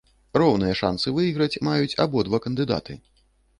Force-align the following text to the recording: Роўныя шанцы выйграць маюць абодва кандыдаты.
Роўныя 0.43 0.77
шанцы 0.79 1.13
выйграць 1.19 1.61
маюць 1.69 1.97
абодва 2.07 2.43
кандыдаты. 2.49 3.01